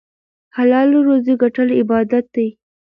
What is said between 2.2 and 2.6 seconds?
دی.